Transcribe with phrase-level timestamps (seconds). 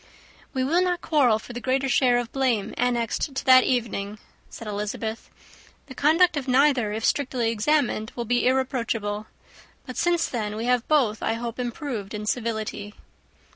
[0.51, 4.17] "We will not quarrel for the greater share of blame annexed to that evening,"
[4.49, 5.29] said Elizabeth.
[5.85, 9.27] "The conduct of neither, if strictly examined, will be irreproachable;
[9.85, 12.95] but since then we have both, I hope, improved in civility."